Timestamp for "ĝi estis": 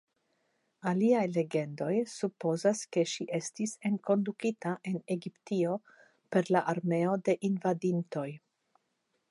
3.11-3.75